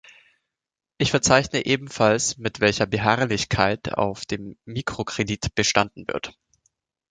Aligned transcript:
Ich 0.97 1.11
verzeichne 1.11 1.63
ebenfalls, 1.67 2.39
mit 2.39 2.59
welcher 2.59 2.87
Beharrlichkeit 2.87 3.93
auf 3.99 4.25
dem 4.25 4.57
Mikrokredit 4.65 5.53
bestanden 5.53 6.07
wird. 6.07 6.33